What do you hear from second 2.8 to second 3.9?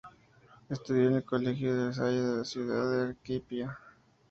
de Arequipa.